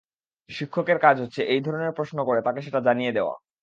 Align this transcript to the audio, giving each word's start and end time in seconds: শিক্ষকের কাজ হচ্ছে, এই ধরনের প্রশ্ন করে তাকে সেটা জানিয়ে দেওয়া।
শিক্ষকের 0.49 0.97
কাজ 0.99 1.15
হচ্ছে, 1.23 1.41
এই 1.53 1.61
ধরনের 1.61 1.95
প্রশ্ন 1.97 2.17
করে 2.25 2.39
তাকে 2.41 2.59
সেটা 2.61 2.79
জানিয়ে 2.87 3.15
দেওয়া। 3.17 3.35